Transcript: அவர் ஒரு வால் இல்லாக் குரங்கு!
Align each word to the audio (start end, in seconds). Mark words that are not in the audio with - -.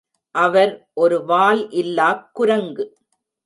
அவர் 0.35 0.71
ஒரு 0.93 1.25
வால் 1.25 1.69
இல்லாக் 1.71 2.29
குரங்கு! 2.33 2.85